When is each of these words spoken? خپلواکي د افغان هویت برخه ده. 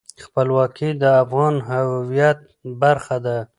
خپلواکي 0.25 0.89
د 1.01 1.03
افغان 1.23 1.55
هویت 1.69 2.39
برخه 2.81 3.17
ده. 3.25 3.37